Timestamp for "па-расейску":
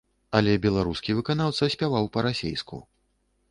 2.17-2.83